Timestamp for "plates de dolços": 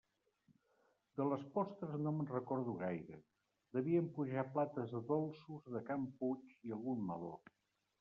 4.59-5.73